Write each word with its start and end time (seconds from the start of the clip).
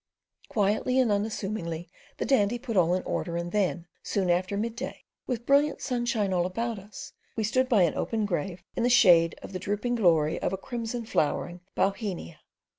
Quietly 0.49 0.97
and 0.99 1.11
unassumingly, 1.11 1.87
the 2.17 2.25
Dandy 2.25 2.57
put 2.57 2.75
all 2.75 2.95
in 2.95 3.03
order 3.03 3.37
and 3.37 3.51
then, 3.51 3.85
soon 4.01 4.31
after 4.31 4.57
midday, 4.57 5.05
with 5.27 5.45
brilliant 5.45 5.79
sunshine 5.79 6.33
all 6.33 6.47
about 6.47 6.79
us, 6.79 7.13
we 7.35 7.43
stood 7.43 7.69
by 7.69 7.83
an 7.83 7.93
open 7.93 8.25
grave 8.25 8.63
in 8.75 8.81
the 8.81 8.89
shade 8.89 9.37
of 9.43 9.53
the 9.53 9.59
drooping 9.59 9.93
glory 9.93 10.41
of 10.41 10.53
a 10.53 10.57
crimson 10.57 11.05
flowering 11.05 11.61
bauhenia. 11.77 12.37